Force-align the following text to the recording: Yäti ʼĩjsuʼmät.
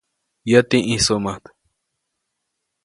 Yäti 0.51 0.77
ʼĩjsuʼmät. 0.85 1.43